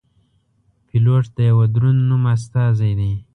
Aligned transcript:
پیلوټ 0.87 1.23
د 1.35 1.37
یوه 1.49 1.65
دروند 1.73 1.99
نوم 2.09 2.23
استازی 2.35 2.91
دی. 2.99 3.13